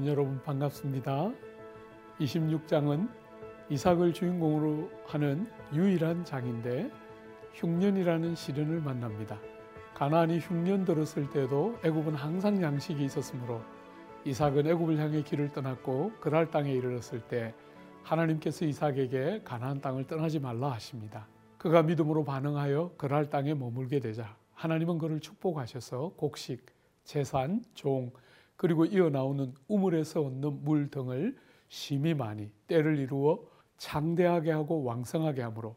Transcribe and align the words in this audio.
사랑하는 0.00 0.06
여러분 0.06 0.42
반갑습니다. 0.42 1.32
26장은 2.20 3.08
이삭을 3.68 4.12
주인공으로 4.12 4.90
하는 5.06 5.48
유일한 5.72 6.24
장인데 6.24 6.90
흉년이라는 7.54 8.34
시련을 8.34 8.80
만납니다. 8.80 9.38
가나안이 9.94 10.38
흉년 10.38 10.84
들었을 10.84 11.30
때도 11.30 11.78
애굽은 11.84 12.14
항상 12.14 12.62
양식이 12.62 13.04
있었으므로 13.04 13.62
이삭은 14.24 14.66
애굽을 14.66 14.98
향해 14.98 15.22
길을 15.22 15.52
떠났고 15.52 16.12
그랄 16.20 16.50
땅에 16.50 16.72
이르렀을 16.72 17.20
때 17.20 17.54
하나님께서 18.02 18.64
이삭에게 18.64 19.42
가나안 19.44 19.80
땅을 19.80 20.06
떠나지 20.06 20.40
말라 20.40 20.72
하십니다. 20.72 21.26
그가 21.58 21.82
믿음으로 21.82 22.24
반응하여 22.24 22.94
그랄 22.96 23.30
땅에 23.30 23.54
머물게 23.54 24.00
되자 24.00 24.36
하나님은 24.54 24.98
그를 24.98 25.20
축복하셔서 25.20 26.14
곡식, 26.16 26.66
재산, 27.04 27.62
종 27.74 28.10
그리고 28.60 28.84
이어 28.84 29.08
나오는 29.08 29.54
우물에서 29.68 30.20
얻는 30.20 30.64
물 30.64 30.90
등을 30.90 31.34
심히 31.68 32.12
많이 32.12 32.50
때를 32.66 32.98
이루어 32.98 33.42
장대하게 33.78 34.50
하고 34.50 34.84
왕성하게 34.84 35.40
하므로 35.40 35.76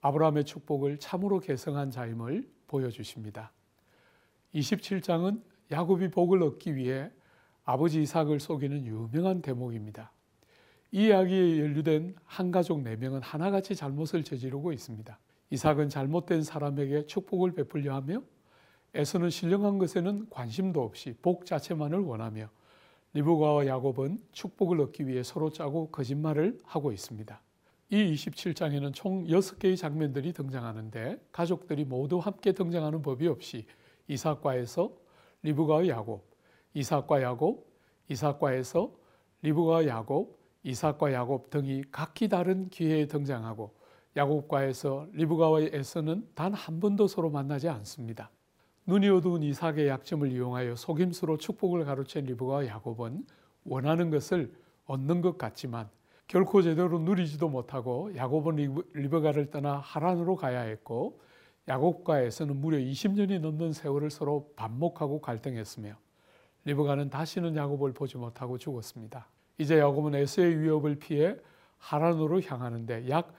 아브라함의 0.00 0.42
축복을 0.42 0.98
참으로 0.98 1.38
계승한 1.38 1.92
자임을 1.92 2.50
보여주십니다. 2.66 3.52
27장은 4.56 5.40
야곱이 5.70 6.10
복을 6.10 6.42
얻기 6.42 6.74
위해 6.74 7.12
아버지 7.64 8.02
이삭을 8.02 8.40
속이는 8.40 8.86
유명한 8.86 9.40
대목입니다. 9.40 10.10
이 10.90 11.06
이야기에 11.06 11.60
연루된 11.60 12.16
한 12.24 12.50
가족 12.50 12.82
네 12.82 12.96
명은 12.96 13.22
하나같이 13.22 13.76
잘못을 13.76 14.24
저지르고 14.24 14.72
있습니다. 14.72 15.16
이삭은 15.50 15.88
잘못된 15.88 16.42
사람에게 16.42 17.06
축복을 17.06 17.52
베풀려 17.52 17.94
하며 17.94 18.20
에서는 18.94 19.30
신령한 19.30 19.78
것에는 19.78 20.28
관심도 20.30 20.82
없이 20.82 21.14
복 21.22 21.46
자체만을 21.46 22.00
원하며 22.00 22.48
리브가와 23.12 23.66
야곱은 23.66 24.22
축복을 24.32 24.80
얻기 24.80 25.06
위해 25.06 25.22
서로 25.22 25.50
짜고 25.50 25.90
거짓말을 25.90 26.58
하고 26.64 26.92
있습니다. 26.92 27.40
이 27.90 28.14
27장에는 28.14 28.94
총 28.94 29.26
6개의 29.26 29.76
장면들이 29.76 30.32
등장하는데 30.32 31.20
가족들이 31.32 31.84
모두 31.84 32.18
함께 32.18 32.52
등장하는 32.52 33.02
법이 33.02 33.26
없이 33.26 33.66
이삭과에서 34.06 34.92
리브가와 35.42 35.88
야곱, 35.88 36.24
이삭과 36.74 37.22
야곱, 37.22 37.66
이삭과에서 38.08 38.92
리브가와 39.42 39.86
야곱, 39.86 40.38
이삭과 40.62 41.12
야곱 41.12 41.50
등이 41.50 41.84
각기 41.90 42.28
다른 42.28 42.68
기회에 42.68 43.06
등장하고 43.06 43.74
야곱과에서 44.16 45.08
리브가와 45.12 45.60
에서는 45.72 46.28
단 46.34 46.52
한 46.54 46.78
번도 46.80 47.06
서로 47.08 47.30
만나지 47.30 47.68
않습니다. 47.68 48.30
눈이 48.90 49.08
어두운 49.08 49.44
이삭의 49.44 49.86
약점을 49.86 50.32
이용하여 50.32 50.74
속임수로 50.74 51.36
축복을 51.36 51.84
가로챈 51.84 52.24
리브가와 52.24 52.66
야곱은 52.66 53.24
원하는 53.64 54.10
것을 54.10 54.52
얻는 54.86 55.20
것 55.20 55.38
같지만 55.38 55.88
결코 56.26 56.60
제대로 56.60 56.98
누리지도 56.98 57.48
못하고 57.48 58.10
야곱은 58.16 58.56
리브가를 58.94 59.52
떠나 59.52 59.76
하란으로 59.78 60.34
가야 60.34 60.62
했고 60.62 61.20
야곱과 61.68 62.22
에서는 62.22 62.56
무려 62.60 62.78
20년이 62.78 63.38
넘는 63.38 63.72
세월을 63.74 64.10
서로 64.10 64.52
반목하고 64.56 65.20
갈등했으며 65.20 65.94
리브가는 66.64 67.10
다시는 67.10 67.54
야곱을 67.54 67.92
보지 67.92 68.16
못하고 68.16 68.58
죽었습니다. 68.58 69.28
이제 69.58 69.78
야곱은 69.78 70.16
에서의 70.16 70.58
위협을 70.58 70.96
피해 70.96 71.36
하란으로 71.78 72.42
향하는데 72.42 73.08
약 73.08 73.32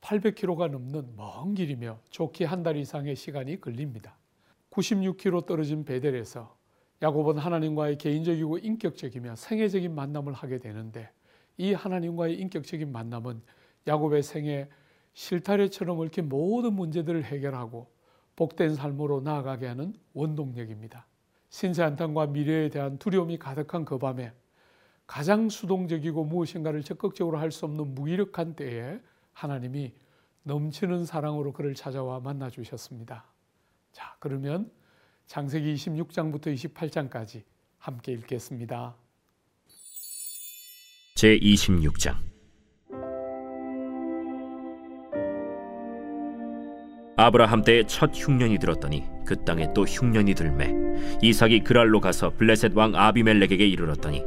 800km가 0.00 0.70
넘는 0.70 1.12
먼 1.14 1.52
길이며 1.54 1.98
좋게 2.08 2.46
한 2.46 2.62
달 2.62 2.78
이상의 2.78 3.16
시간이 3.16 3.60
걸립니다. 3.60 4.16
96km 4.74 5.46
떨어진 5.46 5.84
베델에서 5.84 6.56
야곱은 7.02 7.38
하나님과의 7.38 7.98
개인적이고 7.98 8.58
인격적이며 8.58 9.36
생애적인 9.36 9.94
만남을 9.94 10.32
하게 10.32 10.58
되는데 10.58 11.10
이 11.56 11.72
하나님과의 11.72 12.38
인격적인 12.40 12.90
만남은 12.90 13.42
야곱의 13.86 14.22
생애 14.22 14.68
실타래처럼 15.12 16.00
얽힌 16.00 16.28
모든 16.28 16.72
문제들을 16.72 17.24
해결하고 17.24 17.88
복된 18.36 18.74
삶으로 18.74 19.20
나아가게 19.20 19.66
하는 19.66 19.94
원동력입니다. 20.12 21.06
신세 21.50 21.84
한탄과 21.84 22.26
미래에 22.26 22.68
대한 22.68 22.98
두려움이 22.98 23.38
가득한 23.38 23.84
그 23.84 23.98
밤에 23.98 24.32
가장 25.06 25.48
수동적이고 25.48 26.24
무엇인가를 26.24 26.82
적극적으로 26.82 27.38
할 27.38 27.52
수 27.52 27.66
없는 27.66 27.94
무기력한 27.94 28.56
때에 28.56 28.98
하나님이 29.32 29.92
넘치는 30.42 31.04
사랑으로 31.04 31.52
그를 31.52 31.74
찾아와 31.74 32.18
만나 32.18 32.50
주셨습니다. 32.50 33.33
자, 33.94 34.16
그러면 34.18 34.70
장세기 35.26 35.72
26장부터 35.74 36.52
28장까지 36.52 37.44
함께 37.78 38.12
읽겠습니다. 38.12 38.96
제 41.14 41.38
26장 41.38 42.16
아브라함 47.16 47.62
때에 47.62 47.84
첫 47.86 48.10
흉년이 48.12 48.58
들었더니 48.58 49.04
그 49.24 49.44
땅에 49.44 49.72
또 49.72 49.84
흉년이 49.84 50.34
들매 50.34 50.74
이삭이 51.22 51.60
그랄로 51.60 52.00
가서 52.00 52.30
블레셋 52.30 52.74
왕 52.74 52.96
아비멜렉에게 52.96 53.64
이르렀더니 53.64 54.24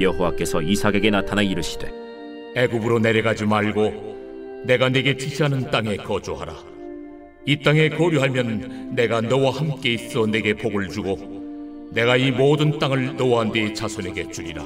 여호와께서 0.00 0.62
이삭에게 0.62 1.10
나타나 1.10 1.42
이르시되 1.42 1.88
애굽으로 2.56 2.98
내려가지 2.98 3.46
말고 3.46 4.64
내가 4.66 4.88
네게 4.88 5.16
지시하는 5.16 5.70
땅에 5.70 5.96
거주하라 5.96 6.81
이 7.44 7.60
땅에 7.60 7.88
거류하면 7.88 8.94
내가 8.94 9.20
너와 9.20 9.50
함께 9.50 9.94
있어 9.94 10.26
내게 10.26 10.54
복을 10.54 10.88
주고 10.88 11.18
내가 11.90 12.16
이 12.16 12.30
모든 12.30 12.78
땅을 12.78 13.16
너와 13.16 13.44
네 13.52 13.72
자손에게 13.72 14.30
주리라. 14.30 14.64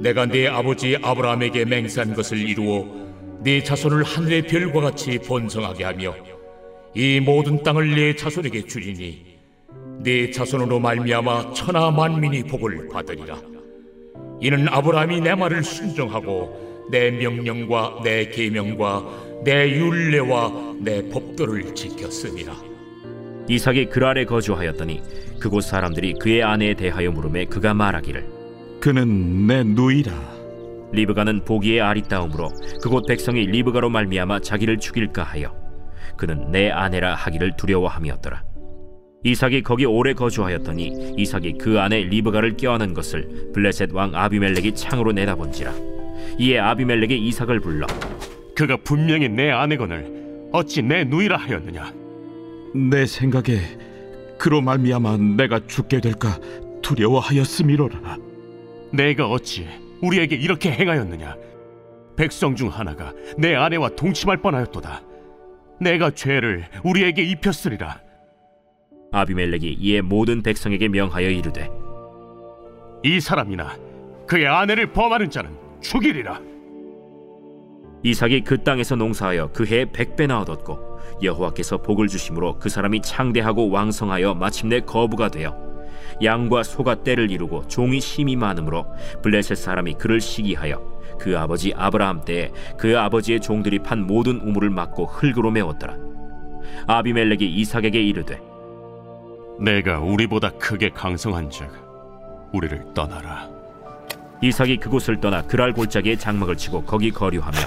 내가 0.00 0.26
네 0.26 0.48
아버지 0.48 0.96
아브라함에게 1.00 1.64
맹세한 1.64 2.14
것을 2.14 2.38
이루어 2.38 2.84
네 3.44 3.62
자손을 3.62 4.02
하늘의 4.02 4.46
별과 4.48 4.80
같이 4.80 5.18
번성하게 5.18 5.84
하며 5.84 6.14
이 6.94 7.20
모든 7.20 7.62
땅을 7.62 7.94
네 7.94 8.16
자손에게 8.16 8.66
주리니 8.66 9.24
네 10.00 10.30
자손으로 10.32 10.80
말미암아 10.80 11.54
천하 11.54 11.92
만민이 11.92 12.42
복을 12.44 12.88
받으리라. 12.88 13.40
이는 14.40 14.68
아브라함이 14.68 15.20
내 15.20 15.36
말을 15.36 15.62
순종하고 15.62 16.71
내 16.90 17.10
명령과 17.10 18.00
내 18.02 18.28
계명과 18.28 19.42
내 19.44 19.70
율례와 19.70 20.76
내 20.80 21.08
법도를 21.08 21.74
지켰습니다. 21.74 22.54
이삭이 23.48 23.86
그랄에 23.86 24.24
거주하였더니 24.24 25.02
그곳 25.40 25.62
사람들이 25.62 26.14
그의 26.14 26.42
아내에 26.42 26.74
대하여 26.74 27.10
물음에 27.10 27.46
그가 27.46 27.74
말하기를 27.74 28.26
그는 28.80 29.46
내 29.46 29.62
누이라. 29.64 30.12
리브가는 30.92 31.44
보기에 31.44 31.80
아리따움으로 31.80 32.50
그곳 32.82 33.06
백성이 33.06 33.46
리브가로 33.46 33.88
말미암아 33.88 34.40
자기를 34.40 34.78
죽일까 34.78 35.22
하여 35.22 35.54
그는 36.16 36.50
내 36.50 36.70
아내라 36.70 37.14
하기를 37.14 37.56
두려워함이었더라. 37.56 38.44
이삭이 39.24 39.62
거기 39.62 39.86
오래 39.86 40.12
거주하였더니 40.14 41.14
이삭이 41.16 41.58
그 41.58 41.80
안에 41.80 42.00
리브가를 42.04 42.56
껴안은 42.56 42.92
것을 42.92 43.52
블레셋 43.54 43.92
왕 43.92 44.14
아비멜렉이 44.14 44.74
창으로 44.74 45.12
내다본지라 45.12 45.72
이에 46.38 46.58
아비멜렉이 46.58 47.26
이삭을 47.28 47.60
불러 47.60 47.86
그가 48.54 48.76
분명히 48.76 49.28
내 49.28 49.50
아내건을 49.50 50.50
어찌 50.52 50.82
내 50.82 51.04
누이라 51.04 51.36
하였느냐? 51.36 51.92
내 52.74 53.06
생각에 53.06 53.58
그로 54.38 54.60
말미암아 54.60 55.16
내가 55.36 55.60
죽게 55.66 56.00
될까 56.00 56.38
두려워하였음이로라. 56.82 58.18
내가 58.92 59.28
어찌 59.30 59.66
우리에게 60.02 60.36
이렇게 60.36 60.70
행하였느냐? 60.70 61.36
백성 62.16 62.54
중 62.56 62.68
하나가 62.68 63.12
내 63.38 63.54
아내와 63.54 63.90
동침할 63.90 64.38
뻔하였도다. 64.38 65.02
내가 65.80 66.10
죄를 66.10 66.64
우리에게 66.84 67.22
입혔으리라. 67.22 68.00
아비멜렉이 69.12 69.74
이에 69.74 70.00
모든 70.00 70.42
백성에게 70.42 70.88
명하여 70.88 71.28
이르되 71.28 71.68
이 73.04 73.20
사람이나 73.20 73.76
그의 74.26 74.46
아내를 74.46 74.92
범하는 74.92 75.30
자는 75.30 75.50
죽이리라. 75.82 76.40
이삭이 78.04 78.42
그 78.42 78.62
땅에서 78.62 78.96
농사하여 78.96 79.52
그 79.52 79.64
해에 79.64 79.84
백배나 79.84 80.40
얻었고 80.40 80.98
여호와께서 81.22 81.82
복을 81.82 82.08
주심으로 82.08 82.58
그 82.58 82.68
사람이 82.68 83.02
창대하고 83.02 83.70
왕성하여 83.70 84.34
마침내 84.34 84.80
거부가 84.80 85.28
되어 85.28 85.56
양과 86.22 86.64
소가 86.64 87.02
때를 87.02 87.30
이루고 87.30 87.68
종이 87.68 88.00
심이 88.00 88.34
많으므로 88.34 88.86
블레셋 89.22 89.56
사람이 89.56 89.94
그를 89.94 90.20
시기하여 90.20 90.82
그 91.18 91.38
아버지 91.38 91.72
아브라함 91.76 92.24
때에 92.24 92.50
그 92.76 92.98
아버지의 92.98 93.40
종들이 93.40 93.78
판 93.78 94.04
모든 94.04 94.40
우물을 94.40 94.70
막고 94.70 95.06
흙으로 95.06 95.52
메웠더라. 95.52 95.96
아비멜렉이 96.86 97.44
이삭에게 97.44 98.02
이르되 98.02 98.40
내가 99.60 100.00
우리보다 100.00 100.50
크게 100.50 100.90
강성한즉 100.90 101.70
우리를 102.52 102.94
떠나라 102.94 103.48
이삭이 104.42 104.78
그곳을 104.78 105.20
떠나 105.20 105.42
그랄 105.42 105.72
골짜기에 105.72 106.16
장막을 106.16 106.56
치고 106.56 106.84
거기 106.84 107.10
거류하며 107.10 107.58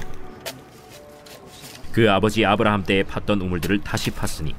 그 1.94 2.12
아버지 2.12 2.46
아브라함 2.46 2.84
때에 2.84 3.04
팠던 3.04 3.42
우물들을 3.42 3.80
다시 3.80 4.12
팠으니 4.12 4.54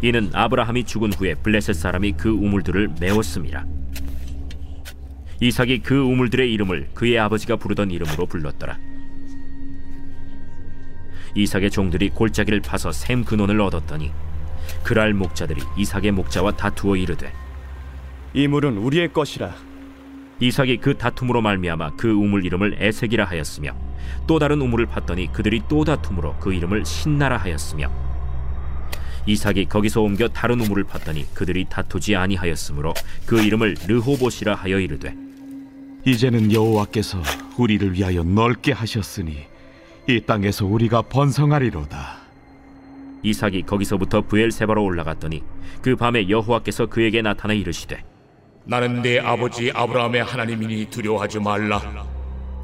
이는 0.00 0.30
아브라함이 0.32 0.84
죽은 0.84 1.12
후에 1.12 1.34
블레셋 1.34 1.76
사람이 1.76 2.12
그 2.12 2.30
우물들을 2.30 2.94
메웠음이라 2.98 3.66
이삭이 5.40 5.80
그 5.80 6.00
우물들의 6.00 6.52
이름을 6.52 6.88
그의 6.94 7.18
아버지가 7.18 7.56
부르던 7.56 7.92
이름으로 7.92 8.26
불렀더라. 8.26 8.76
이삭의 11.34 11.70
종들이 11.70 12.08
골짜기를 12.10 12.60
파서 12.60 12.90
샘 12.90 13.24
근원을 13.24 13.60
얻었더니 13.60 14.10
그랄 14.82 15.14
목자들이 15.14 15.62
이삭의 15.76 16.12
목자와 16.12 16.52
다투어 16.52 16.96
이르되 16.96 17.32
이 18.34 18.48
물은 18.48 18.78
우리의 18.78 19.12
것이라 19.12 19.54
이삭이 20.40 20.78
그 20.78 20.96
다툼으로 20.96 21.40
말미암아 21.42 21.92
그 21.96 22.10
우물 22.10 22.46
이름을 22.46 22.76
에색이라 22.80 23.24
하였으며 23.24 23.74
또 24.26 24.38
다른 24.38 24.60
우물을 24.60 24.86
팠더니 24.86 25.32
그들이 25.32 25.62
또 25.68 25.84
다툼으로 25.84 26.36
그 26.38 26.52
이름을 26.52 26.84
신나라 26.84 27.36
하였으며 27.36 27.90
이삭이 29.26 29.66
거기서 29.66 30.00
옮겨 30.00 30.28
다른 30.28 30.60
우물을 30.60 30.84
팠더니 30.84 31.26
그들이 31.34 31.66
다투지 31.68 32.16
아니하였으므로 32.16 32.94
그 33.26 33.42
이름을 33.42 33.74
르호봇이라 33.86 34.54
하여 34.54 34.78
이르되 34.78 35.14
이제는 36.06 36.52
여호와께서 36.52 37.20
우리를 37.58 37.92
위하여 37.92 38.22
넓게 38.22 38.72
하셨으니 38.72 39.46
이 40.08 40.20
땅에서 40.20 40.64
우리가 40.64 41.02
번성하리로다. 41.02 42.16
이삭이 43.22 43.62
거기서부터 43.62 44.22
부엘세바로 44.22 44.82
올라갔더니 44.82 45.42
그 45.82 45.96
밤에 45.96 46.30
여호와께서 46.30 46.86
그에게 46.86 47.20
나타나 47.20 47.52
이르시되 47.52 48.02
나는 48.68 49.00
내 49.00 49.18
아버지 49.18 49.72
아브라함의 49.74 50.24
하나님이니 50.24 50.90
두려워하지 50.90 51.40
말라. 51.40 51.80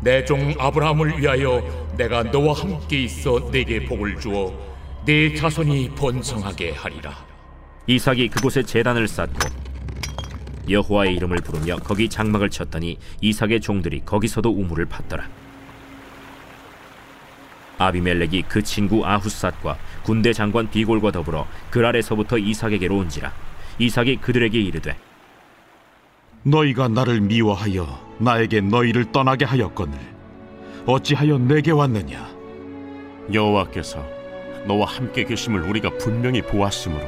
내 0.02 0.22
종 0.26 0.54
아브라함을 0.58 1.18
위하여 1.18 1.62
내가 1.96 2.22
너와 2.24 2.52
함께 2.52 3.04
있어 3.04 3.50
내게 3.50 3.86
복을 3.86 4.20
주어 4.20 4.52
내 5.06 5.34
자손이 5.34 5.92
번성하게 5.96 6.72
하리라. 6.72 7.16
이삭이 7.86 8.28
그곳에 8.28 8.62
제단을 8.62 9.08
쌓고 9.08 9.48
여호와의 10.68 11.14
이름을 11.16 11.38
부르며 11.38 11.76
거기 11.76 12.06
장막을 12.10 12.50
쳤더니 12.50 12.98
이삭의 13.22 13.62
종들이 13.62 14.02
거기서도 14.04 14.50
우물을 14.50 14.84
팠더라. 14.86 15.22
아비멜렉이 17.78 18.42
그 18.42 18.62
친구 18.62 19.06
아후삿과 19.06 19.78
군대 20.02 20.34
장관 20.34 20.68
비골과 20.70 21.12
더불어 21.12 21.46
그랄에서부터 21.70 22.36
이삭에게로 22.36 22.94
온지라 22.98 23.32
이삭이 23.78 24.18
그들에게 24.18 24.60
이르되 24.60 24.96
너희가 26.44 26.88
나를 26.88 27.20
미워하여 27.23 27.87
나에게 28.19 28.61
너희를 28.61 29.11
떠나게 29.12 29.44
하였거늘 29.46 29.99
어찌하여 30.87 31.38
내게 31.38 31.70
왔느냐? 31.70 32.29
여호와께서 33.32 34.05
너와 34.67 34.87
함께 34.87 35.25
계심을 35.25 35.62
우리가 35.62 35.91
분명히 35.99 36.43
보았으므로 36.43 37.02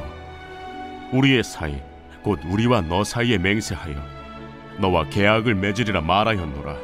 우리의 1.13 1.43
사이 1.43 1.79
곧 2.23 2.39
우리와 2.45 2.81
너 2.81 3.03
사이에 3.03 3.37
맹세하여 3.37 3.95
너와 4.79 5.09
계약을 5.09 5.55
맺으리라 5.55 6.01
말하였노라. 6.01 6.75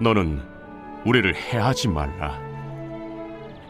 너는 0.00 0.42
우리를 1.04 1.34
해하지 1.34 1.88
말라. 1.88 2.40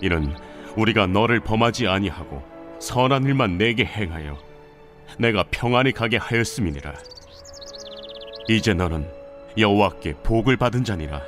이는 0.00 0.34
우리가 0.76 1.06
너를 1.06 1.40
범하지 1.40 1.88
아니하고 1.88 2.42
선한 2.78 3.24
일만 3.24 3.58
내게 3.58 3.84
행하여 3.84 4.38
내가 5.18 5.44
평안히 5.50 5.92
가게 5.92 6.16
하였음이니라 6.16 6.92
이제 8.48 8.74
너는 8.74 9.06
여호와께 9.56 10.14
복을 10.22 10.56
받은 10.56 10.84
자니라 10.84 11.22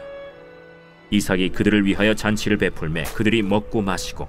이삭이 1.10 1.50
그들을 1.50 1.84
위하여 1.84 2.14
잔치를 2.14 2.56
베풀매 2.56 3.04
그들이 3.14 3.42
먹고 3.42 3.82
마시고 3.82 4.28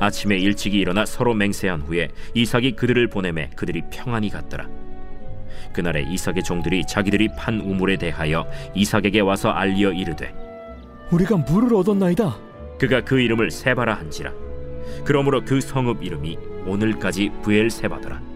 아침에 0.00 0.36
일찍이 0.36 0.78
일어나 0.78 1.06
서로 1.06 1.32
맹세한 1.34 1.82
후에 1.82 2.08
이삭이 2.34 2.72
그들을 2.72 3.06
보내매 3.08 3.50
그들이 3.54 3.82
평안히 3.92 4.30
갔더라. 4.30 4.68
그날에 5.72 6.02
이삭의 6.02 6.42
종들이 6.42 6.84
자기들이 6.86 7.28
판 7.36 7.60
우물에 7.60 7.96
대하여 7.96 8.50
이삭에게 8.74 9.20
와서 9.20 9.50
알리어 9.50 9.92
이르되 9.92 10.34
우리가 11.12 11.36
물을 11.36 11.74
얻었나이다 11.76 12.36
그가 12.78 13.02
그 13.02 13.20
이름을 13.20 13.52
세바라 13.52 13.94
한지라. 13.94 14.32
그러므로 15.04 15.44
그 15.44 15.60
성읍 15.60 16.02
이름이 16.02 16.36
오늘까지 16.66 17.30
부엘세바더라. 17.42 18.31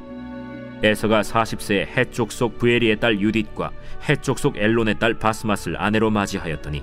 에서가 0.83 1.23
40세에 1.23 1.87
해쪽 1.97 2.33
속 2.33 2.59
부에리의 2.59 3.01
딸 3.01 3.21
유딧과 3.21 3.71
해쪽 4.09 4.39
속 4.39 4.57
엘론의 4.57 4.99
딸 4.99 5.15
바스맛을 5.15 5.81
아내로 5.81 6.11
맞이하였더니 6.11 6.83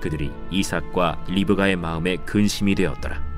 그들이 0.00 0.30
이삭과 0.50 1.24
리브가의 1.28 1.76
마음에 1.76 2.16
근심이 2.16 2.74
되었더라. 2.74 3.30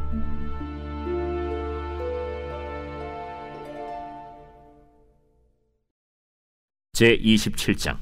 제 6.93 7.17
27장 7.17 7.97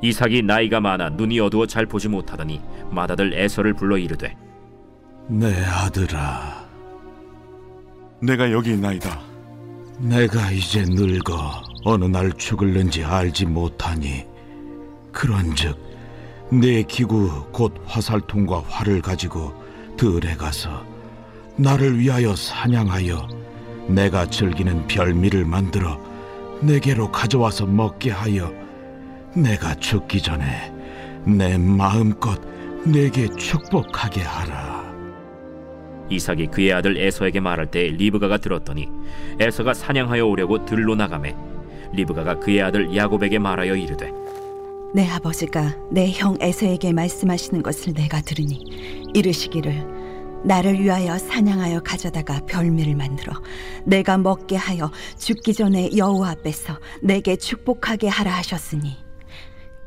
이삭이 0.00 0.42
나이가 0.42 0.80
많아 0.80 1.10
눈이 1.10 1.38
어두워 1.40 1.66
잘 1.66 1.84
보지 1.86 2.08
못하더니 2.08 2.60
맏아들 2.90 3.34
에서를 3.34 3.74
불러 3.74 3.98
이르되 3.98 4.34
내 5.28 5.62
아들아, 5.64 6.57
내가 8.20 8.50
여기 8.50 8.70
있나이다. 8.72 9.20
내가 9.98 10.50
이제 10.50 10.84
늙어 10.88 11.62
어느 11.84 12.04
날 12.04 12.32
죽을는지 12.32 13.04
알지 13.04 13.46
못하니 13.46 14.24
그런즉 15.12 15.78
내 16.50 16.82
기구 16.82 17.46
곧 17.52 17.74
화살통과 17.86 18.62
활을 18.68 19.02
가지고 19.02 19.52
들에 19.96 20.34
가서 20.34 20.84
나를 21.56 21.98
위하여 21.98 22.34
사냥하여 22.34 23.28
내가 23.88 24.26
즐기는 24.26 24.86
별미를 24.86 25.44
만들어 25.44 26.00
내게로 26.60 27.10
가져와서 27.10 27.66
먹게 27.66 28.10
하여 28.10 28.52
내가 29.34 29.74
죽기 29.76 30.22
전에 30.22 30.72
내 31.24 31.56
마음껏 31.56 32.40
내게 32.84 33.28
축복하게 33.28 34.22
하라. 34.22 34.77
이삭이 36.10 36.48
그의 36.48 36.72
아들 36.72 36.96
에서에게 36.96 37.40
말할 37.40 37.70
때 37.70 37.88
리브가가 37.88 38.38
들었더니 38.38 38.88
에서가 39.40 39.74
사냥하여 39.74 40.26
오려고 40.26 40.64
들로 40.64 40.94
나가매 40.94 41.34
리브가가 41.92 42.38
그의 42.40 42.62
아들 42.62 42.94
야곱에게 42.94 43.38
말하여 43.38 43.74
이르되 43.76 44.10
내 44.94 45.06
아버지가 45.08 45.76
내 45.90 46.10
형 46.12 46.36
에서에게 46.40 46.92
말씀하시는 46.92 47.62
것을 47.62 47.92
내가 47.92 48.20
들으니 48.22 48.64
이르시기를 49.14 49.98
나를 50.44 50.80
위하여 50.80 51.18
사냥하여 51.18 51.80
가져다가 51.80 52.40
별미를 52.46 52.94
만들어 52.94 53.32
내가 53.84 54.16
먹게 54.16 54.56
하여 54.56 54.90
죽기 55.18 55.52
전에 55.52 55.90
여호와 55.96 56.30
앞에서 56.30 56.78
내게 57.02 57.36
축복하게 57.36 58.08
하라 58.08 58.32
하셨으니 58.36 58.96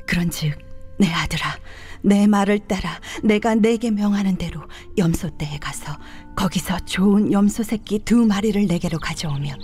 그런즉 0.05 0.53
내 0.97 1.07
아들아 1.07 1.57
내 2.03 2.27
말을 2.27 2.59
따라 2.59 2.99
내가 3.23 3.55
내게 3.55 3.91
명하는 3.91 4.35
대로 4.35 4.61
염소떼에 4.97 5.57
가서 5.59 5.97
거기서 6.35 6.79
좋은 6.85 7.31
염소 7.31 7.63
새끼 7.63 7.99
두 7.99 8.25
마리를 8.25 8.65
내게로 8.67 8.99
가져오면 8.99 9.57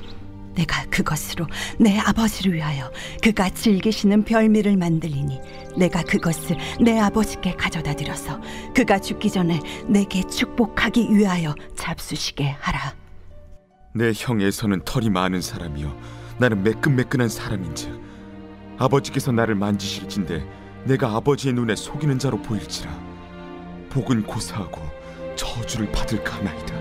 내가 0.56 0.86
그것으로 0.86 1.46
내 1.80 2.00
아버지를 2.00 2.54
위하여 2.54 2.92
그가 3.24 3.50
즐기시는 3.50 4.24
별미를 4.24 4.76
만들리니 4.76 5.40
내가 5.78 6.02
그것을 6.02 6.58
내 6.82 7.00
아버지께 7.00 7.54
가져다 7.54 7.94
드려서 7.94 8.42
그가 8.76 9.00
죽기 9.00 9.30
전에 9.30 9.60
내게 9.88 10.24
축복하기 10.24 11.16
위하여 11.16 11.54
잡수시게 11.76 12.56
하라. 12.60 12.96
내 13.94 14.12
형에서는 14.16 14.82
털이 14.84 15.10
많은 15.10 15.42
사람이요 15.42 15.96
나는 16.40 16.64
매끈매끈한 16.64 17.30
사람인즉 17.30 18.00
아버지께서 18.78 19.32
나를 19.32 19.56
만지실진데 19.56 20.57
내가 20.88 21.16
아버지의 21.16 21.54
눈에 21.54 21.76
속이는 21.76 22.18
자로 22.18 22.42
보일지라 22.42 22.90
복은 23.90 24.24
고사하고 24.24 24.82
저주를 25.36 25.92
받을까 25.92 26.38
하나이다 26.38 26.78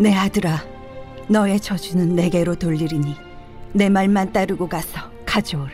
내 0.00 0.14
아들아, 0.14 0.64
너의 1.28 1.60
저주는 1.60 2.14
내게로 2.14 2.54
돌리리니 2.54 3.16
내 3.72 3.88
말만 3.88 4.32
따르고 4.32 4.68
가서 4.68 5.10
가져오라. 5.26 5.72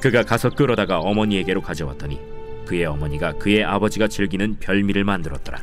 그가 0.00 0.22
가서 0.22 0.50
끌어다가 0.50 1.00
어머니에게로 1.00 1.62
가져왔더니 1.62 2.20
그의 2.64 2.84
어머니가 2.84 3.32
그의 3.38 3.64
아버지가 3.64 4.06
즐기는 4.06 4.58
별미를 4.60 5.02
만들었더라. 5.02 5.58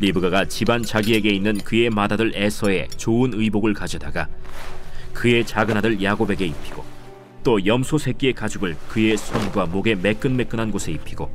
리브가가 0.00 0.46
집안 0.46 0.82
자기에게 0.82 1.30
있는 1.30 1.58
그의 1.58 1.90
맏아들 1.90 2.32
에서의 2.34 2.88
좋은 2.96 3.34
의복을 3.34 3.72
가져다가 3.72 4.26
그의 5.12 5.46
작은 5.46 5.76
아들 5.76 6.02
야곱에게 6.02 6.44
입히고 6.46 6.91
또 7.42 7.64
염소 7.66 7.98
새끼의 7.98 8.34
가죽을 8.34 8.76
그의 8.88 9.16
손과 9.16 9.66
목에 9.66 9.94
매끈매끈한 9.96 10.70
곳에 10.70 10.92
입히고 10.92 11.30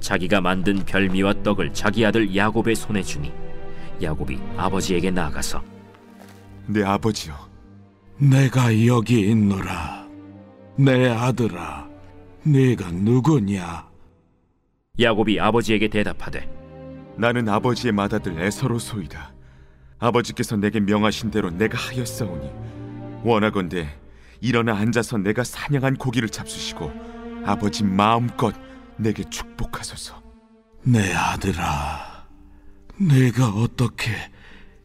자기가 0.00 0.40
만든 0.40 0.84
별미와 0.84 1.42
떡을 1.42 1.74
자기 1.74 2.04
아들 2.04 2.34
야곱의 2.34 2.74
손에 2.74 3.02
주니 3.02 3.32
야곱이 4.00 4.38
아버지에게 4.56 5.10
나아가서 5.10 5.62
내 6.66 6.82
아버지여 6.82 7.34
내가 8.18 8.86
여기 8.86 9.30
있노라. 9.30 10.06
내 10.78 11.08
아들아, 11.08 11.88
네가 12.42 12.90
누구냐? 12.92 13.86
야곱이 14.98 15.38
아버지에게 15.38 15.88
대답하되 15.88 16.48
나는 17.16 17.48
아버지의 17.48 17.92
맏아들 17.92 18.40
에서로소이다 18.40 19.34
아버지께서 19.98 20.56
내게 20.56 20.80
명하신 20.80 21.30
대로 21.30 21.50
내가 21.50 21.76
하였사오니 21.78 22.50
원하건대 23.24 23.88
일어나 24.40 24.76
앉아서 24.76 25.18
내가 25.18 25.44
사냥한 25.44 25.96
고기를 25.96 26.28
잡수시고 26.28 26.92
아버지 27.44 27.84
마음껏 27.84 28.54
내게 28.96 29.24
축복하소서. 29.24 30.22
내 30.84 31.12
아들아, 31.12 32.26
내가 32.96 33.48
어떻게 33.48 34.12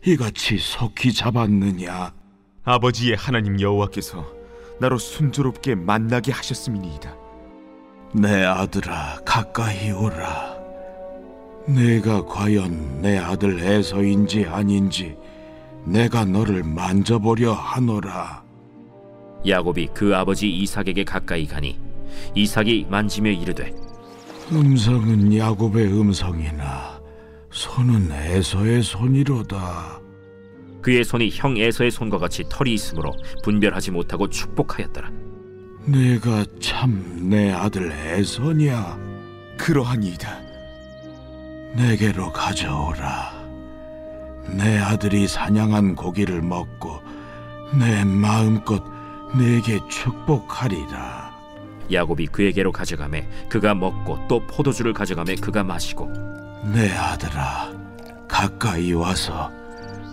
이같이 0.05 0.57
속히 0.57 1.13
잡았느냐? 1.13 2.13
아버지의 2.63 3.15
하나님 3.15 3.59
여호와께서 3.59 4.25
나로 4.79 4.97
순조롭게 4.97 5.75
만나게 5.75 6.31
하셨음이니이다. 6.31 7.15
내 8.15 8.43
아들아, 8.43 9.19
가까이 9.25 9.91
오라. 9.91 10.59
내가 11.67 12.25
과연 12.25 13.01
내 13.01 13.17
아들 13.17 13.59
에서인지 13.59 14.45
아닌지 14.45 15.15
내가 15.85 16.25
너를 16.25 16.63
만져보려 16.63 17.53
하노라. 17.53 18.40
야곱이 19.47 19.89
그 19.93 20.15
아버지 20.15 20.49
이삭에게 20.49 21.03
가까이 21.03 21.47
가니 21.47 21.79
이삭이 22.35 22.87
만지며 22.89 23.31
이르되 23.31 23.73
음성은 24.51 25.35
야곱의 25.37 25.87
음성이나 25.87 26.99
손은 27.51 28.11
에서의 28.11 28.81
손이로다. 28.83 29.99
그의 30.81 31.03
손이 31.03 31.29
형 31.33 31.57
에서의 31.57 31.91
손과 31.91 32.17
같이 32.17 32.43
털이 32.49 32.73
있으므로 32.73 33.13
분별하지 33.43 33.91
못하고 33.91 34.27
축복하였더라. 34.29 35.11
내가 35.85 36.45
참 36.59 37.11
내 37.29 37.51
아들 37.51 37.91
에서냐? 37.91 38.97
그러하니이다. 39.57 40.41
내게로 41.75 42.31
가져오라. 42.33 43.31
내 44.57 44.77
아들이 44.79 45.27
사냥한 45.27 45.95
고기를 45.95 46.41
먹고 46.41 46.99
내 47.77 48.03
마음껏 48.03 48.83
내게 49.37 49.79
축복하리라. 49.87 51.31
야곱이 51.91 52.27
그에게로 52.27 52.71
가져가매 52.71 53.27
그가 53.49 53.73
먹고 53.73 54.19
또 54.27 54.39
포도주를 54.47 54.93
가져가매 54.93 55.35
그가 55.35 55.63
마시고 55.63 56.11
내 56.73 56.89
아들아, 56.91 57.71
가까이 58.27 58.93
와서 58.93 59.51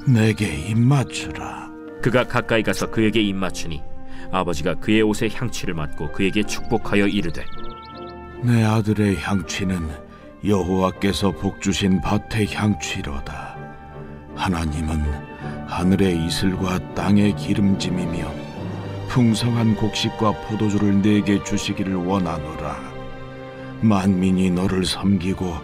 내게 0.07 0.47
입맞추라. 0.55 1.69
그가 2.03 2.25
가까이 2.25 2.63
가서 2.63 2.91
그에게 2.91 3.21
입맞추니 3.21 3.83
아버지가 4.31 4.75
그의 4.75 5.03
옷에 5.03 5.29
향취를 5.33 5.75
맡고 5.75 6.13
그에게 6.13 6.43
축복하여 6.43 7.07
이르되 7.07 7.45
내 8.43 8.65
아들의 8.65 9.17
향취는 9.17 9.89
여호와께서 10.45 11.33
복 11.33 11.61
주신 11.61 12.01
밭의 12.01 12.55
향취로다. 12.55 13.57
하나님은 14.37 15.67
하늘의 15.67 16.25
이슬과 16.27 16.95
땅의 16.95 17.35
기름짐이며 17.37 18.48
풍성한 19.09 19.75
곡식과 19.77 20.33
포도주를 20.43 21.03
내게 21.03 21.43
주시기를 21.43 21.95
원하노라. 21.95 22.77
만민이 23.81 24.51
너를 24.51 24.85
섬기고 24.85 25.55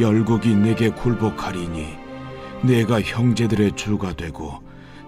열국이 0.00 0.54
내게 0.54 0.90
굴복하리니 0.90 2.04
내가 2.62 3.00
형제들의 3.00 3.72
주가 3.76 4.12
되고 4.14 4.60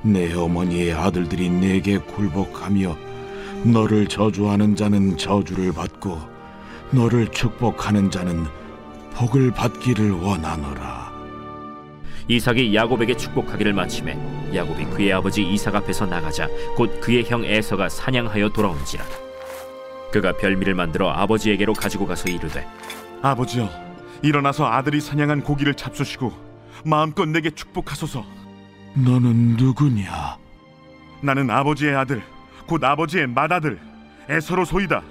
내 0.03 0.33
어머니의 0.35 0.93
아들들이 0.93 1.49
내게 1.49 1.99
굴복하며 1.99 2.97
너를 3.65 4.07
저주하는 4.07 4.77
자는 4.77 5.17
저주를 5.17 5.73
받고 5.73 6.19
너를 6.91 7.29
축복하는 7.29 8.11
자는 8.11 8.45
복을 9.15 9.51
받기를 9.53 10.11
원하노라. 10.11 11.06
이삭이 12.29 12.75
야곱에게 12.75 13.17
축복하기를 13.17 13.73
마침에 13.73 14.19
야곱이 14.55 14.85
그의 14.87 15.13
아버지 15.13 15.43
이삭 15.43 15.75
앞에서 15.75 16.07
나가자 16.07 16.49
곧 16.77 17.01
그의 17.01 17.25
형 17.25 17.45
에서가 17.45 17.89
사냥하여 17.89 18.49
돌아온지라 18.51 19.05
그가 20.13 20.33
별미를 20.37 20.75
만들어 20.75 21.11
아버지에게로 21.11 21.73
가지고 21.75 22.07
가서 22.07 22.29
이르되 22.29 22.67
아버지여, 23.23 23.69
일어나서 24.23 24.67
아들이 24.67 25.01
사냥한 25.01 25.43
고기를 25.43 25.75
잡수시고 25.75 26.33
마음껏 26.85 27.27
내게 27.27 27.51
축복하소서. 27.51 28.25
너는 28.95 29.57
누구냐? 29.57 30.39
나는 31.23 31.51
아버지의 31.51 31.97
아들, 31.97 32.23
곧 32.67 32.83
아버지의 32.85 33.27
맏아들 33.29 33.81
에서로 34.29 34.65
소이다. 34.65 35.03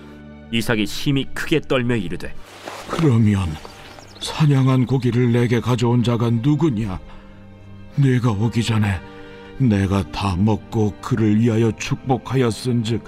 이삭이 0.51 0.85
심히 0.85 1.25
크게 1.33 1.61
떨며 1.61 1.95
이르되 1.95 2.33
그러면 2.89 3.49
사냥한 4.25 4.87
고기를 4.87 5.31
내게 5.31 5.59
가져온 5.59 6.01
자가 6.01 6.31
누구냐? 6.31 6.99
내가 7.95 8.31
오기 8.31 8.63
전에 8.63 8.99
내가 9.59 10.01
다 10.11 10.35
먹고 10.35 10.95
그를 10.99 11.39
위하여 11.39 11.71
축복하였은즉 11.73 13.03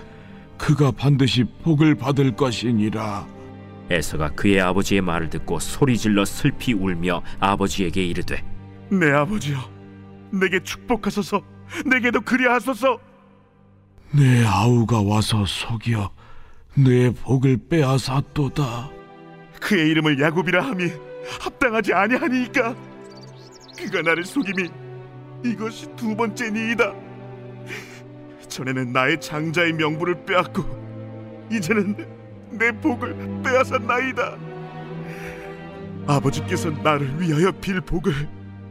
그가 0.59 0.91
반드시 0.91 1.43
복을 1.63 1.95
받을 1.95 2.35
것이니라. 2.35 3.25
에서가 3.89 4.29
그의 4.29 4.61
아버지의 4.61 5.01
말을 5.01 5.31
듣고 5.31 5.57
소리질러 5.59 6.23
슬피 6.23 6.73
울며 6.73 7.23
아버지에게 7.39 8.05
이르되 8.05 8.43
내 8.91 9.11
아버지여, 9.11 9.57
내게 10.31 10.61
축복하소서. 10.61 11.41
내게도 11.85 12.21
그리하소서. 12.21 12.99
내 14.11 14.45
아우가 14.45 15.01
와서 15.01 15.43
속여 15.45 16.11
내 16.75 17.09
복을 17.09 17.57
빼앗았도다. 17.69 18.91
그의 19.59 19.89
이름을 19.89 20.21
야곱이라 20.21 20.63
함이 20.63 21.06
합당하지 21.39 21.93
아니하니이까. 21.93 22.75
그가 23.77 24.01
나를 24.01 24.23
속임이 24.23 24.69
이것이 25.45 25.87
두 25.95 26.15
번째니이다. 26.15 26.93
전에는 28.47 28.91
나의 28.91 29.19
장자의 29.21 29.73
명분을 29.73 30.25
빼앗고 30.25 31.47
이제는 31.51 31.95
내 32.51 32.71
복을 32.71 33.41
빼앗았나이다. 33.43 34.37
아버지께서 36.07 36.69
나를 36.71 37.21
위하여 37.21 37.51
빌 37.51 37.81
복을 37.81 38.13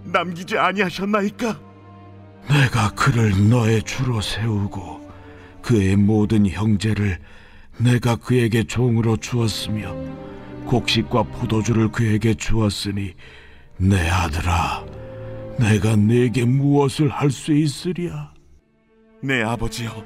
남기지 0.05 0.59
아니하셨나이까? 0.59 1.61
내가 2.49 2.91
그를 2.95 3.49
너의 3.50 3.83
주로 3.83 4.21
세우고 4.21 5.11
그의 5.62 5.97
모든 5.97 6.47
형제를 6.47 7.19
내가 7.79 8.17
그에게 8.17 8.65
종으로 8.65 9.17
주었으며 9.17 9.95
곡식과 10.66 11.23
포도주를 11.25 11.88
그에게 11.90 12.35
주었으니 12.35 13.14
내 13.78 14.08
아들아 14.08 14.85
내가 15.58 15.96
내게 15.96 16.44
무엇을 16.44 17.08
할 17.08 17.30
수 17.30 17.52
있으랴? 17.52 18.32
내 19.23 19.42
아버지여 19.42 20.04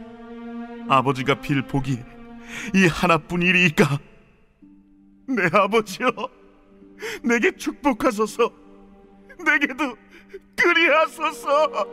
아버지가 0.88 1.40
빌 1.40 1.62
복이 1.62 1.98
이 2.74 2.86
하나뿐이리이까? 2.86 3.98
내 5.28 5.42
아버지여 5.52 6.10
내게 7.24 7.50
축복하소서. 7.56 8.50
내게도 9.44 9.96
그리하소서. 10.56 11.86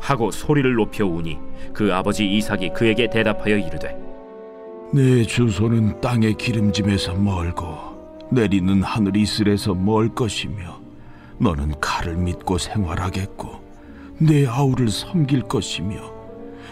하고 0.00 0.30
소리를 0.30 0.74
높여 0.74 1.06
우니 1.06 1.38
그 1.72 1.92
아버지 1.94 2.26
이삭이 2.36 2.70
그에게 2.74 3.08
대답하여 3.08 3.56
이르되 3.56 3.96
내 4.90 5.22
주소는 5.22 6.00
땅의 6.00 6.34
기름짐에서 6.34 7.14
멀고 7.14 7.76
내리는 8.32 8.82
하늘 8.82 9.16
이슬에서 9.16 9.74
멀 9.74 10.08
것이며 10.14 10.80
너는 11.38 11.78
칼을 11.78 12.16
믿고 12.16 12.56
생활하겠고 12.56 13.68
내 14.18 14.46
아우를 14.46 14.88
섬길 14.88 15.42
것이며 15.42 16.10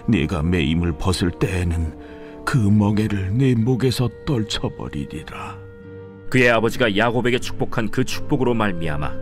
네가 0.09 0.43
매임을 0.43 0.93
벗을 0.93 1.31
때에는 1.31 2.45
그 2.47 2.57
멍에를 2.57 3.37
내 3.37 3.55
목에서 3.55 4.09
떨쳐버리리라. 4.25 5.59
그의 6.31 6.51
아버지가 6.51 6.97
야곱에게 6.97 7.39
축복한 7.39 7.91
그 7.91 8.05
축복으로 8.05 8.55
말미암아 8.55 9.13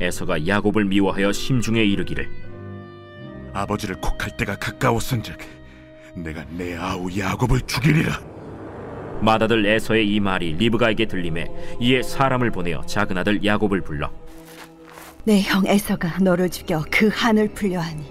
에서가 0.00 0.46
야곱을 0.46 0.86
미워하여 0.86 1.30
심중에 1.30 1.84
이르기를. 1.84 2.28
아버지를 3.52 4.00
곡할 4.00 4.36
때가 4.36 4.56
가까웠은즉 4.56 5.38
내가 6.16 6.44
내 6.56 6.76
아우 6.76 7.08
야곱을 7.16 7.60
죽이리라 7.62 8.29
맏아들 9.22 9.66
에서의 9.66 10.08
이 10.08 10.20
말이 10.20 10.54
리브가에게 10.54 11.06
들림에 11.06 11.46
이에 11.80 12.02
사람을 12.02 12.50
보내어 12.50 12.82
작은 12.86 13.16
아들 13.18 13.44
야곱을 13.44 13.82
불러 13.82 14.10
내 15.24 15.40
형 15.42 15.66
에서가 15.66 16.18
너를 16.20 16.48
죽여 16.50 16.84
그 16.90 17.10
한을 17.12 17.48
풀려하니 17.48 18.02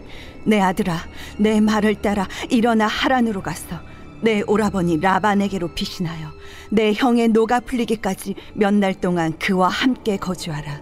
내 0.45 0.59
아들아 0.61 0.97
내 1.37 1.59
말을 1.59 1.95
따라 1.95 2.27
일어나 2.49 2.87
하란으로 2.87 3.41
가서 3.41 3.79
내 4.21 4.41
오라버니 4.45 4.99
라반에게로 4.99 5.69
피신하여 5.69 6.31
내 6.71 6.93
형의 6.93 7.29
노가 7.29 7.61
풀리기까지 7.61 8.35
몇 8.53 8.73
날 8.73 8.93
동안 8.93 9.37
그와 9.39 9.69
함께 9.69 10.17
거주하라. 10.17 10.81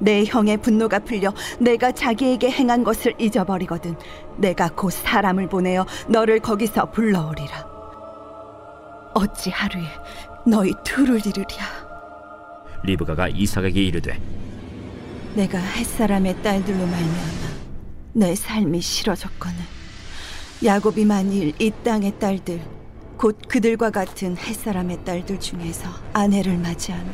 내 0.00 0.24
형의 0.24 0.56
분노가 0.58 0.98
풀려 1.00 1.32
내가 1.58 1.90
자기에게 1.92 2.50
행한 2.50 2.84
것을 2.84 3.14
잊어버리거든 3.18 3.96
내가 4.36 4.68
곧 4.68 4.90
사람을 4.92 5.48
보내어 5.48 5.86
너를 6.08 6.38
거기서 6.38 6.90
불러오리라 6.92 7.67
어찌 9.14 9.50
하루에 9.50 9.86
너희 10.46 10.72
둘을 10.84 11.24
이루랴? 11.26 11.88
리브가가 12.84 13.28
이삭에게 13.28 13.82
이르되 13.82 14.20
내가 15.34 15.58
햇사람의 15.58 16.42
딸들로 16.42 16.78
말미암아 16.78 17.48
내 18.14 18.34
삶이 18.34 18.80
싫어졌거늘 18.80 19.58
야곱이 20.64 21.04
만일 21.04 21.54
이 21.60 21.70
땅의 21.84 22.18
딸들 22.18 22.60
곧 23.16 23.38
그들과 23.48 23.90
같은 23.90 24.36
햇사람의 24.36 25.04
딸들 25.04 25.40
중에서 25.40 25.88
아내를 26.12 26.56
맞이하며 26.58 27.12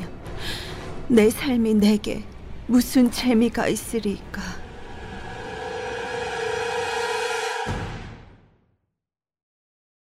내 1.08 1.30
삶이 1.30 1.74
내게 1.74 2.22
무슨 2.66 3.10
재미가 3.10 3.68
있으리까? 3.68 4.42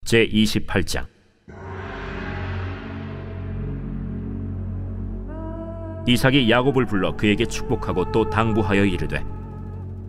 제 0.04 0.26
28장 0.26 1.06
이삭이 6.06 6.50
야곱을 6.50 6.86
불러 6.86 7.14
그에게 7.16 7.44
축복하고 7.46 8.10
또 8.12 8.28
당부하여 8.28 8.84
이르되 8.84 9.24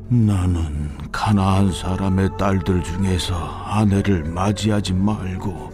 나는 0.09 0.97
가나안 1.11 1.71
사람의 1.71 2.37
딸들 2.37 2.83
중에서 2.83 3.35
아내를 3.35 4.23
맞이하지 4.25 4.93
말고 4.93 5.71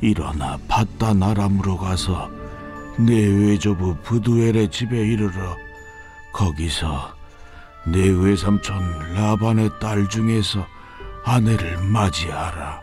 일어나 0.00 0.58
바다 0.68 1.14
나람으로 1.14 1.76
가서 1.78 2.30
내 2.98 3.14
외조부 3.14 3.96
부두엘의 4.02 4.70
집에 4.70 4.98
이르러 4.98 5.32
거기서 6.32 7.14
내 7.86 8.08
외삼촌 8.08 9.14
라반의 9.14 9.70
딸 9.80 10.08
중에서 10.08 10.64
아내를 11.24 11.78
맞이하라. 11.78 12.80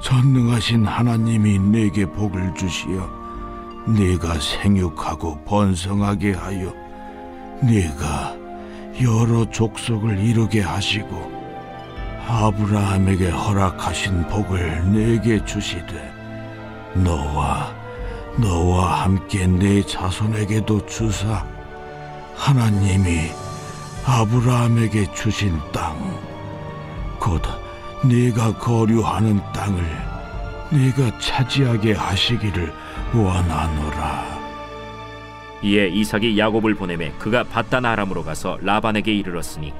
전능하신 0.00 0.86
하나님이 0.86 1.58
내게 1.58 2.06
복을 2.06 2.54
주시어 2.54 3.19
네가 3.86 4.38
생육하고 4.38 5.42
번성하게 5.44 6.32
하여 6.32 6.72
네가 7.62 8.36
여러 9.02 9.48
족속을 9.50 10.18
이루게 10.18 10.60
하시고 10.60 11.30
아브라함에게 12.28 13.30
허락하신 13.30 14.28
복을 14.28 14.92
내게 14.92 15.44
주시되 15.44 16.12
너와 16.94 17.74
너와 18.38 19.04
함께 19.04 19.46
내 19.46 19.82
자손에게도 19.82 20.86
주사. 20.86 21.44
하나님이 22.36 23.30
아브라함에게 24.06 25.12
주신 25.12 25.58
땅 25.72 26.30
곧 27.20 27.42
네가 28.02 28.56
거류하는 28.56 29.40
땅을 29.52 30.09
네가 30.70 31.18
차지하게 31.18 31.94
하시기를 31.94 32.72
원하노라. 33.14 34.40
이에 35.62 35.88
이삭이 35.88 36.38
야곱을 36.38 36.74
보내매 36.74 37.12
그가 37.18 37.44
바단 37.44 37.84
아람으로 37.84 38.24
가서 38.24 38.58
라반에게 38.62 39.12
이르렀으니 39.12 39.74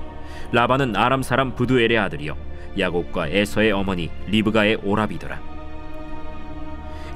라반은 0.52 0.94
아람 0.96 1.22
사람 1.22 1.54
부두엘의 1.54 1.98
아들이요 1.98 2.36
야곱과 2.78 3.28
에서의 3.28 3.72
어머니 3.72 4.10
리브가의 4.26 4.80
오라비더라 4.84 5.40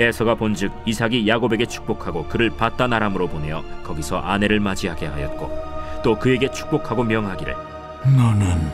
에서가 0.01 0.35
본즉 0.35 0.73
이삭이 0.87 1.29
야곱에게 1.29 1.67
축복하고 1.67 2.27
그를 2.29 2.51
바단 2.51 2.93
아람으로 2.93 3.29
보내어 3.29 3.63
거기서 3.85 4.19
아내를 4.19 4.61
맞이하게 4.61 5.07
하였고 5.07 6.03
또 6.03 6.19
그에게 6.19 6.51
축복하고 6.51 7.05
명하기를 7.05 7.55
너는 8.17 8.73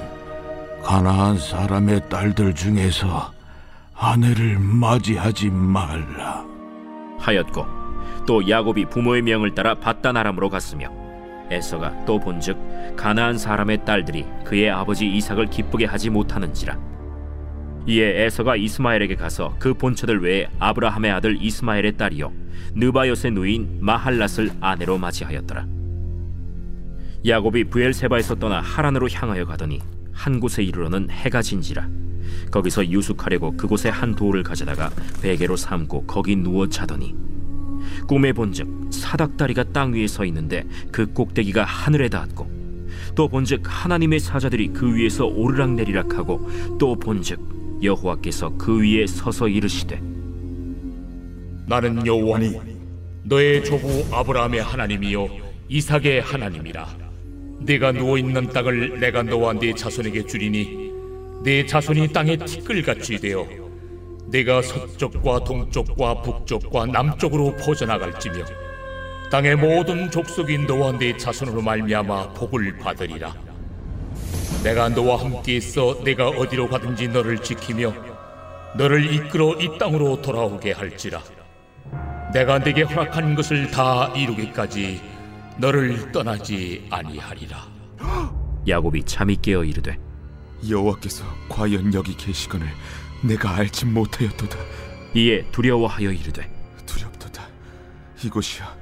가나안 0.84 1.36
사람의 1.36 2.08
딸들 2.08 2.54
중에서 2.54 3.32
아내를 4.02 4.58
맞이하지 4.58 5.50
말라. 5.50 6.42
하였고 7.18 7.66
또 8.26 8.48
야곱이 8.48 8.86
부모의 8.86 9.20
명을 9.20 9.54
따라 9.54 9.74
바단 9.74 10.16
아람으로 10.16 10.48
갔으며 10.48 10.90
에서가 11.50 12.06
또 12.06 12.18
본즉 12.18 12.96
가나안 12.96 13.36
사람의 13.36 13.84
딸들이 13.84 14.24
그의 14.44 14.70
아버지 14.70 15.06
이삭을 15.06 15.50
기쁘게 15.50 15.84
하지 15.84 16.08
못하는지라 16.08 16.78
이에 17.86 18.24
에서가 18.24 18.56
이스마엘에게 18.56 19.16
가서 19.16 19.54
그 19.58 19.74
본처들 19.74 20.22
외에 20.22 20.48
아브라함의 20.58 21.10
아들 21.10 21.36
이스마엘의 21.38 21.98
딸이요 21.98 22.32
느바요의 22.76 23.32
누인 23.32 23.80
마할랏을 23.82 24.56
아내로 24.62 24.96
맞이하였더라 24.96 25.66
야곱이 27.26 27.64
부엘세바에서 27.64 28.36
떠나 28.36 28.60
하란으로 28.60 29.10
향하여 29.10 29.44
가더니 29.44 29.80
한 30.12 30.40
곳에 30.40 30.62
이르러는 30.62 31.10
해가 31.10 31.42
진지라. 31.42 31.88
거기서 32.50 32.88
유숙하려고 32.88 33.56
그곳에 33.56 33.88
한 33.88 34.14
돌을 34.14 34.42
가져다가 34.42 34.90
베개로 35.22 35.56
삼고 35.56 36.04
거기 36.06 36.36
누워 36.36 36.68
자더니 36.68 37.14
꿈에 38.06 38.32
본즉 38.32 38.90
사닥다리가 38.90 39.64
땅 39.72 39.92
위에 39.92 40.06
서 40.06 40.24
있는데 40.24 40.64
그 40.90 41.06
꼭대기가 41.12 41.64
하늘에 41.64 42.08
닿았고 42.08 42.60
또 43.14 43.28
본즉 43.28 43.62
하나님의 43.64 44.20
사자들이 44.20 44.68
그 44.68 44.94
위에서 44.94 45.26
오르락 45.26 45.72
내리락 45.72 46.16
하고 46.16 46.48
또 46.78 46.96
본즉 46.96 47.80
여호와께서 47.82 48.56
그 48.56 48.80
위에 48.80 49.06
서서 49.06 49.48
이르시되 49.48 50.00
나는 51.66 52.04
여호와니 52.04 52.58
너의 53.22 53.64
조부 53.64 54.06
아브라함의 54.12 54.62
하나님이요 54.62 55.28
이삭의 55.68 56.22
하나님이라 56.22 56.99
네가 57.62 57.92
누워 57.92 58.16
있는 58.16 58.48
땅을 58.48 59.00
내가 59.00 59.22
너와 59.22 59.52
네 59.54 59.74
자손에게 59.74 60.26
주리니 60.26 60.90
네 61.42 61.66
자손이 61.66 62.12
땅에 62.12 62.36
티끌같이 62.36 63.18
되어 63.18 63.46
네가 64.28 64.62
서쪽과 64.62 65.44
동쪽과 65.44 66.22
북쪽과 66.22 66.86
남쪽으로 66.86 67.56
퍼져나갈지며 67.56 68.44
땅의 69.30 69.56
모든 69.56 70.10
족속이 70.10 70.58
너와 70.66 70.98
네 70.98 71.16
자손으로 71.16 71.62
말미암아 71.62 72.32
복을 72.34 72.78
받으리라. 72.78 73.34
내가 74.64 74.88
너와 74.88 75.20
함께 75.20 75.56
있어 75.56 76.02
내가 76.02 76.28
어디로 76.28 76.68
가든지 76.68 77.08
너를 77.08 77.38
지키며 77.38 77.94
너를 78.76 79.12
이끌어 79.14 79.54
이 79.60 79.78
땅으로 79.78 80.20
돌아오게 80.22 80.72
할지라. 80.72 81.22
내가 82.32 82.58
네게 82.58 82.82
허락한 82.82 83.34
것을 83.34 83.70
다 83.70 84.12
이루기까지 84.16 85.00
너를 85.60 86.10
떠나지 86.10 86.86
아니하리라 86.90 87.68
야곱이 88.66 89.04
잠이 89.04 89.36
깨어 89.36 89.64
이르되 89.64 89.98
여호와께서 90.66 91.24
과연 91.50 91.92
여기 91.92 92.16
계시거늘 92.16 92.66
내가 93.22 93.54
알지 93.56 93.86
못하였도다. 93.86 94.58
이에 95.14 95.44
두려워하여 95.50 96.10
이르되 96.12 96.50
두렵도다. 96.86 97.46
이곳이야. 98.24 98.74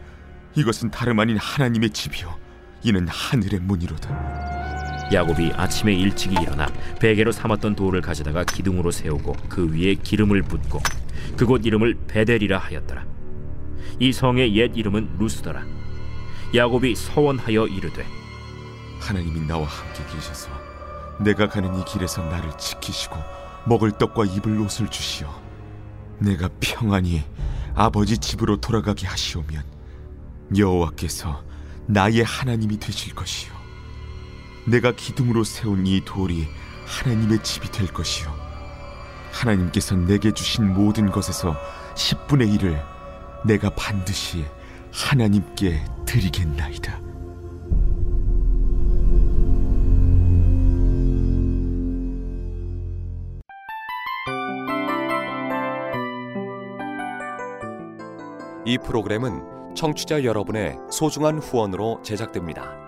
이것은 0.54 0.90
다름 0.90 1.18
아닌 1.18 1.36
하나님의 1.36 1.90
집이요. 1.90 2.36
이는 2.84 3.08
하늘의 3.08 3.60
문이로다. 3.60 5.08
야곱이 5.12 5.52
아침에 5.54 5.94
일찍이 5.94 6.36
일어나 6.40 6.66
베개로 7.00 7.32
삼았던 7.32 7.74
돌을 7.74 8.02
가져다가 8.02 8.44
기둥으로 8.44 8.90
세우고 8.90 9.32
그 9.48 9.72
위에 9.72 9.94
기름을 9.94 10.42
붓고 10.42 10.80
그곳 11.36 11.66
이름을 11.66 11.96
베델이라 12.06 12.58
하였더라. 12.58 13.04
이 13.98 14.12
성의 14.12 14.54
옛 14.56 14.72
이름은 14.76 15.16
루스더라. 15.18 15.77
야곱이 16.54 16.94
서원하여 16.94 17.66
이르되 17.66 18.06
하나님이 19.00 19.46
나와 19.46 19.66
함께 19.66 20.02
계셔서 20.14 20.50
내가 21.20 21.48
가는 21.48 21.78
이 21.78 21.84
길에서 21.84 22.24
나를 22.24 22.56
지키시고 22.56 23.16
먹을 23.66 23.92
떡과 23.92 24.24
입을 24.24 24.58
옷을 24.60 24.88
주시어 24.88 25.28
내가 26.18 26.48
평안히 26.60 27.22
아버지 27.74 28.18
집으로 28.18 28.60
돌아가게 28.60 29.06
하시오면 29.06 29.62
여호와께서 30.56 31.44
나의 31.86 32.22
하나님이 32.22 32.78
되실 32.78 33.14
것이요. 33.14 33.52
내가 34.66 34.92
기둥으로 34.92 35.44
세운 35.44 35.86
이 35.86 36.04
돌이 36.04 36.48
하나님의 36.86 37.42
집이 37.42 37.70
될 37.70 37.86
것이요. 37.86 38.34
하나님께서 39.32 39.94
내게 39.94 40.32
주신 40.32 40.74
모든 40.74 41.10
것에서 41.10 41.56
10분의 41.94 42.58
1을 42.58 42.84
내가 43.44 43.70
반드시 43.70 44.44
하나님께 44.92 45.80
드리겠나이다. 46.06 47.00
이 58.64 58.76
프로그램은 58.76 59.74
청취자 59.74 60.24
여러분의 60.24 60.76
소중한 60.90 61.38
후원으로 61.38 62.02
제작됩니다. 62.02 62.87